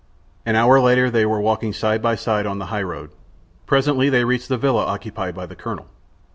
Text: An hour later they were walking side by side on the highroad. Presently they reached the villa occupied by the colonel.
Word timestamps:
An 0.47 0.55
hour 0.55 0.79
later 0.79 1.11
they 1.11 1.27
were 1.27 1.39
walking 1.39 1.73
side 1.73 2.01
by 2.01 2.15
side 2.15 2.47
on 2.47 2.57
the 2.57 2.65
highroad. 2.73 3.11
Presently 3.67 4.09
they 4.09 4.23
reached 4.25 4.49
the 4.49 4.57
villa 4.57 4.83
occupied 4.83 5.35
by 5.35 5.45
the 5.45 5.55
colonel. 5.55 5.89